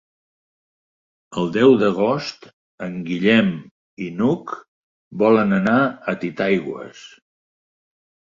[1.41, 2.47] El deu d'agost
[2.85, 3.51] en Guillem
[4.05, 4.55] i n'Hug
[5.25, 7.05] volen anar a Titaigües.